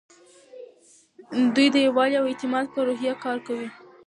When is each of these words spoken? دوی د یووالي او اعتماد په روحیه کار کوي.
دوی 1.55 1.67
د 1.73 1.77
یووالي 1.85 2.15
او 2.19 2.25
اعتماد 2.31 2.65
په 2.73 2.79
روحیه 2.87 3.13
کار 3.23 3.37
کوي. 3.47 3.69